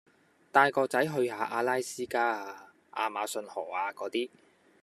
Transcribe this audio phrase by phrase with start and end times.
[0.51, 4.31] 帶個仔去下阿拉斯加呀，亞馬遜河呀果啲